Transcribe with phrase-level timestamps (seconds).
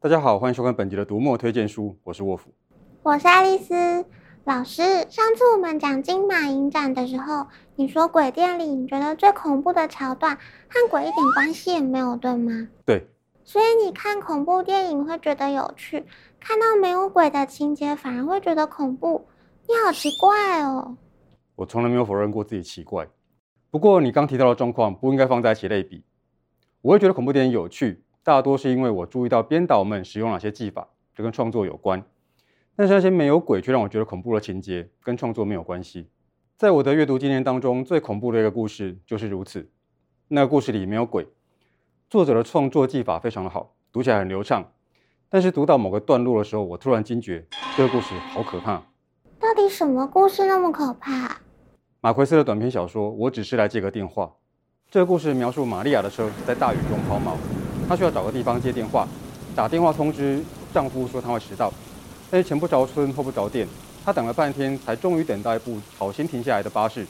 [0.00, 2.52] 大家好，欢迎收看本集的读墨推荐书，我是沃夫，
[3.02, 3.74] 我是爱丽丝
[4.44, 4.80] 老师。
[5.10, 12.68] 上次我们讲金马影展的时候，你说鬼店里你觉得最恐怖的桥段和鬼一点关系也没有，对吗？
[12.86, 13.08] 对。
[13.42, 16.06] 所以你看恐怖电影会觉得有趣，
[16.38, 19.26] 看到没有鬼的情节反而会觉得恐怖，
[19.66, 20.96] 你好奇怪哦。
[21.56, 23.08] 我从来没有否认过自己奇怪，
[23.68, 26.04] 不过你刚提到的状况不应该放在一起类比。
[26.82, 32.04] 我会觉得恐怖电影有趣，大多是因为我注意到编导们使用哪些技法，这跟创作有关。
[32.76, 36.10] 但是那些没有鬼却让我觉得恐怖的情节，跟创作没有关系。
[36.58, 39.70] 在我的阅读经验当中，最恐怖的一个故事就是如此。
[40.28, 41.26] 那个故事里没有鬼，
[42.10, 44.72] 作者的创作技法非常的好，读起来很流畅。
[45.30, 47.46] 但是读到某个段落的时候，我突然惊觉，
[47.78, 48.82] 这个故事好可怕。
[49.40, 51.40] 到底什么故事那么可怕？
[52.02, 54.24] 马奎斯的短篇小说《我只是来接个电话》。
[54.90, 57.34] 这个故事描述玛利亚的车在大雨中抛锚，
[57.88, 59.08] 她需要找个地方接电话，
[59.56, 60.44] 打电话通知
[60.74, 61.72] 丈夫说她会迟到，
[62.30, 63.66] 但是前不着村后不着店，
[64.04, 67.06] 她等了半天才终于等到一部好心停下来的巴士，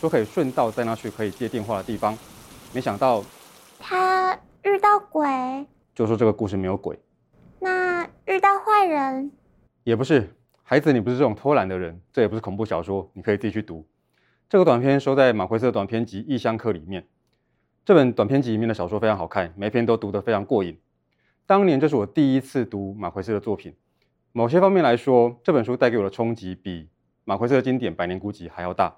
[0.00, 2.16] 说可以顺道载她去可以接电话的地方。
[2.72, 3.24] 没想到，
[3.80, 5.26] 她遇到鬼，
[5.96, 6.96] 就说这个故事没有鬼。
[7.58, 9.32] 那遇到坏人，
[9.82, 10.36] 也不是。
[10.62, 13.84] 孩子，你不是这种偷懒的人，这也不是恐怖小说，你可以自己去读。
[14.48, 17.04] 这个短片收在马奎斯的短片集《异乡客》里面。
[17.90, 20.78] 这本短篇集里面的小说非常好看，每篇都读得非常过瘾。
[21.44, 23.74] 当年这是我第一次读马奎斯的作品，
[24.30, 26.88] 某些方面来说，这本书带给我的冲击比
[27.24, 28.90] 马奎斯的经典《百年孤寂》还要大。《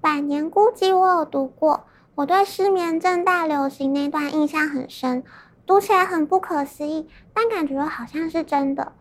[0.00, 5.24] 百年孤寂》我有读过，我对失眠症大流行那段印象很深，
[5.66, 8.92] 读起来很不可思议，但感觉好像是真的。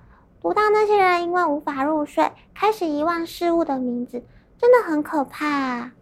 [0.42, 4.24] 读到那些人因为无法入睡，开始遗忘事物的名字，
[4.58, 5.94] 真的很可怕啊。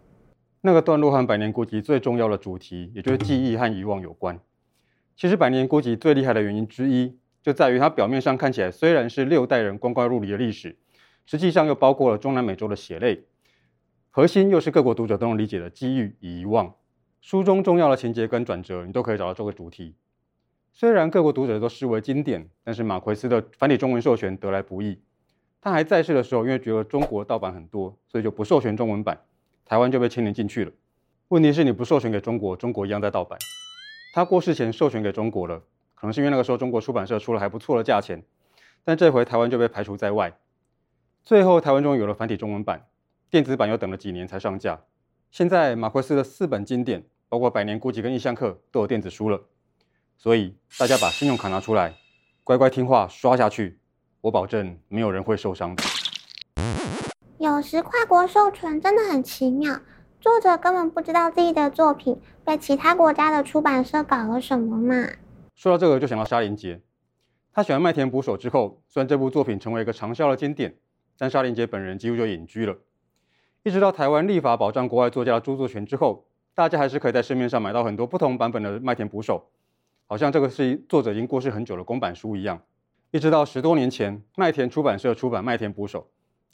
[0.66, 4.36] 那个段落和《百年孤寂》最重要的主题，也就是记忆和遗忘有关。
[5.14, 10.76] 其实，《百年孤寂》最厉害的原因之一，就在于它表面上看起来虽然是六代人光怪陆离的历史，
[11.24, 13.26] 实际上又包括了中南美洲的血泪，
[14.10, 16.74] 核心又是各国读者都能理解的机遇与遗忘。
[17.20, 19.94] 书中重要的情节跟转折，你都可以找到这个主题。
[20.72, 24.98] 虽然各国读者都视为经典，但是马奎斯的繁体中文授权得来不易。
[25.60, 29.20] 他还在世的时候，因为觉得中国盗版很多，所以就不授权中文版。
[29.66, 30.72] 台湾就被牵连进去了。
[31.28, 33.38] 问题是你不授权给中国，中国一样在盗版。
[34.14, 35.60] 他过世前授权给中国了，
[35.94, 38.22] 可能是因为那个时候中国出版社出了还不错的价钱，
[38.84, 40.38] 但这回台湾就被排除在外。
[41.24, 42.86] 最后台湾终于有了繁体中文版，
[43.28, 44.80] 电子版又等了几年才上架。
[45.32, 49.42] 现在马奎斯的四本经典，包括《百年孤寂》跟《异乡客》都有电子书了，
[50.16, 51.92] 所以大家把信用卡拿出来，
[52.44, 53.80] 乖乖听话刷下去，
[54.20, 55.82] 我保证没有人会受伤的。
[57.38, 59.80] 有时跨国授权真的很奇妙，
[60.18, 65.06] 作者根本不知道自己的作品被其他国家的出版社搞了什么嘛。
[65.54, 66.80] 说到这个，就想到沙林杰。
[67.52, 70.76] 他喜欢麦田捕手之后，虽然这部作品成为一个长销的经典，
[71.18, 72.74] 但沙林杰本人几乎就隐居了。
[73.64, 79.50] 一直到台湾立法保障国外作家的著作权之后，大家还是可以在市面上买到很多不同版本的麦田捕手，
[80.06, 82.62] 好像这个是作者已经过世很久的公版书一样。
[83.10, 86.00] 一直到十多年前，麦田出版社出版《麦田捕手》。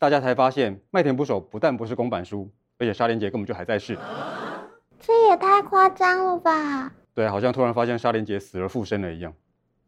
[0.03, 3.97] 大家才发现，《麦田捕手》不但不是公版书，而且沙连杰根本就还在世。
[4.99, 6.93] 这也太夸张了吧？
[7.15, 9.33] 对，好像突然发现沙连杰死而复生了一样。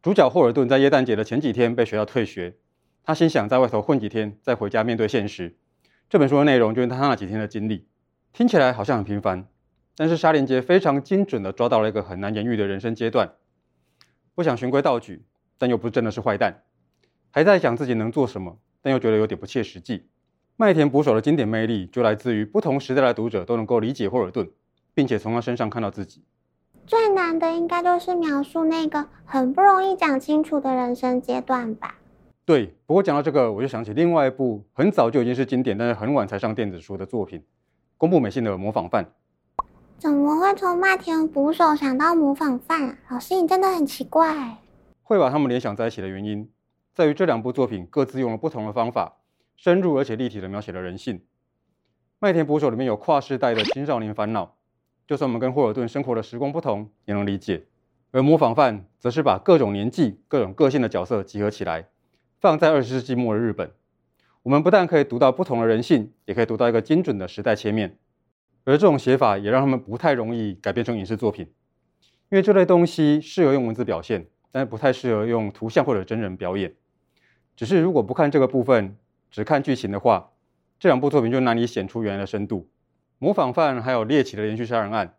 [0.01, 2.55] 主角霍尔顿在耶诞节的前几天被学校退学，
[3.03, 5.57] 他心想在外头混几天，再回家面对现实。
[6.09, 7.85] 这本书的内容就是他那几天的经历，
[8.31, 9.45] 听起来好像很平凡，
[9.97, 13.33] 但是沙连杰非常精准地抓到了一个很难言喻的人生阶段。
[14.33, 15.25] 不想循规蹈矩，
[15.57, 16.63] 但又不真的是坏蛋，
[17.31, 18.59] 还在想自己能做什么。
[18.85, 20.03] 但又觉得有点不切实际。
[20.57, 24.47] 麦田捕手的经典魅力就来自于不同时代的读者都能够理解霍尔顿，
[24.93, 26.23] 并且从他身上看到自己。
[26.85, 31.95] 最难的应该就是描述那个很不容易讲清楚的人生阶段吧？
[32.45, 32.75] 对。
[32.85, 37.43] 不过讲到这个，我就想起另外一部很早就已经是经典，但是很晚才上电子书的作品——
[37.97, 39.03] 宫部美幸的《模仿犯》。
[39.97, 42.99] 怎么会从麦田捕手想到模仿犯？
[43.09, 44.57] 老师，你真的很奇怪。
[45.01, 46.47] 会把他们联想在一起的原因。
[46.95, 49.17] 在于这两部作品各自用了不同的方法，
[49.57, 51.17] 深入而且立体地描写了人性。
[52.19, 54.55] 《麦田捕手》里面有跨世代的青少年烦恼，
[55.05, 57.65] 就算我们跟霍尔顿生活的时光不同，也能理解。
[58.11, 61.89] 而《模仿犯》则是把各种年纪、各种个性的角色集合起来，
[62.39, 63.69] 放在二十世纪末的日本。
[64.43, 67.97] 我们不但可以读到不同的人性，也可以读到一个精准的时代切面。
[68.63, 71.45] 而这种写法也让他们不太容易改编成影视作品，
[72.29, 76.73] 因为这类东西适合用文字表现，但是不太适合用图像或者真人表演。
[77.55, 78.97] 只是如果不看这个部分，
[79.31, 80.31] 只看剧情的话，
[80.77, 82.67] 这两部作品就难以显出原来的深度。
[83.17, 85.15] 模仿犯还有猎奇的连续杀人案，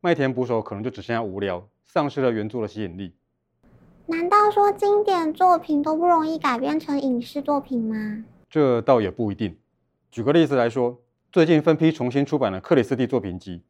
[0.00, 3.14] 麦田捕手可能就只剩下无聊，丧失了原作的吸引力。
[4.06, 8.24] 难道说经典作品都不容易改编成影视作品吗？
[8.50, 9.56] 这倒也不一定。
[10.10, 10.98] 举个例子来说，
[11.30, 13.62] 最近分批重新出版了克里斯蒂作品集，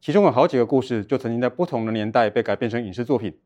[0.00, 3.38] 其中有好几个故事就曾经在不同的年代被改编成影视作品。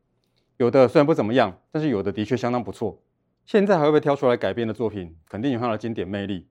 [0.57, 2.99] 有的虽然不怎么样，但是有的的确相当不错。
[3.45, 6.47] 现在还会被挑出来改编的作品，肯定有它的经典魅力。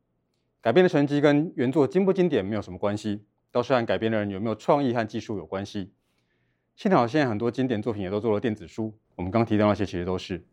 [0.61, 5.93] 改编的成绩跟原作经不经典没有什么关系，倒是和改编的人有没有创意和技术有关系。
[6.77, 10.45] 幸好现在很多经典作品也都做了电子书，我们刚提到那些其实都是。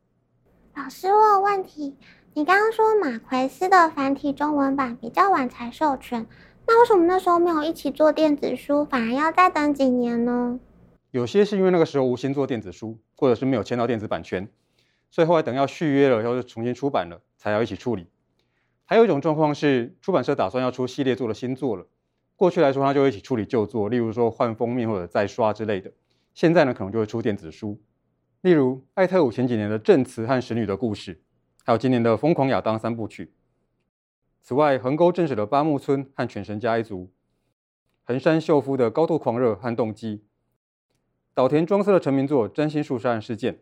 [0.75, 1.95] 老师，我有问题。
[2.33, 6.27] 你刚刚说马奎斯的繁体中文版比较晚才授权，
[6.67, 10.59] 那为什么那时候没有一起做电子书，反而要再等几年呢？
[11.11, 14.47] 有些是因为那个时候无心做电子书，或者是没有签到电子版权，
[15.09, 18.07] 所以后来等要续约了，要重新出版了，才要一起处理。
[18.85, 21.87] 还有一种状况是，出版社打算要出系列作的新作了，
[22.35, 25.91] 过去来说他就一起处理旧作，例如说换封面或者再刷之类的。
[26.33, 27.81] 现在呢，可能就会出电子书，
[28.41, 31.15] 例如艾特伍前几年的《证词》和《神女的故事》。
[31.65, 33.33] 还有今年的《疯狂亚当》三部曲。
[34.41, 37.03] 此外，横沟正史的《八木村》和《犬神家一族》，
[38.05, 40.17] 横山秀夫的《高度狂热》和《动机》，
[41.33, 43.53] 岛田庄司的成名作《占星术杀人事件》，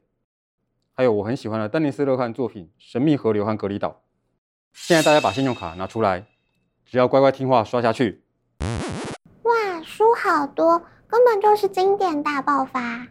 [0.97, 3.89] 还有我很喜欢的丹尼斯·勒汉作品《神秘河流》和《隔离岛》。
[4.71, 6.25] 现在大家把信用卡拿出来，
[6.85, 8.23] 只要乖乖听话刷下去。
[9.43, 13.09] 哇，书好多，根本就是经典大爆发。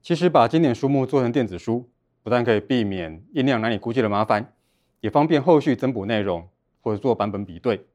[0.00, 1.90] 其实把经典书目做成电子书。
[2.22, 4.52] 不但可以避免印量难以估计的麻烦，
[5.00, 6.46] 也方便后续增补内容
[6.82, 7.86] 或者做版本比对。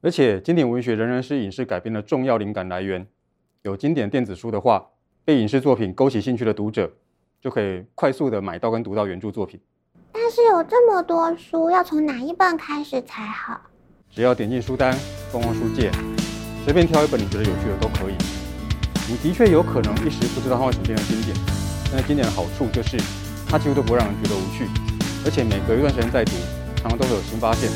[0.00, 3.06] 而且，经典文学仍然是影视改编的重要灵感来源。
[3.62, 4.88] 有经典电子书的话，
[5.24, 6.90] 被影视作品勾起兴趣的读者，
[7.42, 9.60] 就可以快速的买到跟读到原著作品。
[10.12, 13.60] 但是有这么多书，要从哪一本开始才好？
[14.08, 14.96] 只要点进书单，
[15.30, 15.90] 逛逛书界，
[16.64, 18.14] 随便挑一本你觉得有趣的都可以。
[19.10, 21.36] 你的确有可能一时不知道它为什么变成经典，
[21.90, 22.96] 但是经典的好处就是。
[23.48, 24.64] 它几乎都不会让人觉得无趣，
[25.26, 26.32] 而且每隔一段时间再读，
[26.76, 27.68] 常常都会有新发现。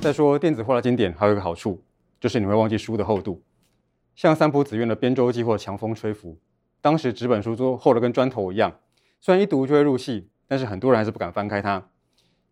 [0.00, 1.82] 再说电子化的经典还有一个好处，
[2.20, 3.42] 就是你会忘记书的厚度。
[4.14, 6.30] 像三浦紫苑的《边州记》或《强风吹拂》，
[6.80, 8.72] 当时纸本书都厚的跟砖头一样，
[9.20, 11.82] 虽然一读就会入戏，但是很多人还是不敢翻开它。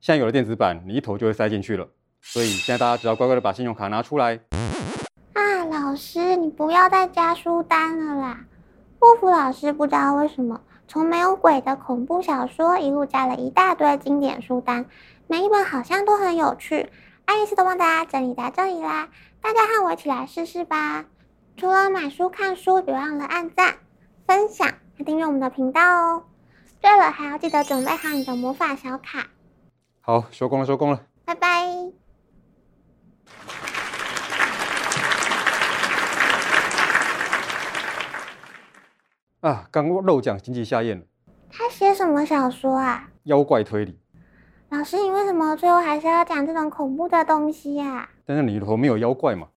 [0.01, 1.89] 现在有了电子版，你一头就会塞进去了。
[2.21, 4.41] 所以现在大家只要乖乖的把信用卡拿出来。
[5.35, 8.45] 啊，老师，你不要再加书单了啦！
[8.99, 10.61] 霍福老师不知道为什么。
[10.87, 14.85] 从没有鬼的恐怖小说一路加了一大堆经典书单，
[15.27, 16.91] 每一本好像都很有趣。
[17.25, 19.09] 爱丽丝都帮大家整理在这里啦，
[19.41, 21.07] 大家和我一起来试试吧。
[21.57, 23.77] 除了买书看书，别忘了按赞、
[24.27, 24.69] 分享
[24.99, 26.25] 和订阅我们的频道哦。
[26.85, 29.27] 对了，还要记得准备好你的魔法小卡。
[30.03, 31.65] 好，收工了，收工了，拜拜。
[39.41, 41.07] 啊，刚漏讲经济下咽了。
[41.51, 43.09] 他写什么小说啊？
[43.23, 43.99] 妖怪推理。
[44.69, 48.11] 老师，你为什么最后还是要讲这种恐怖的东西呀？
[48.27, 49.49] 但是里头没有妖怪嘛。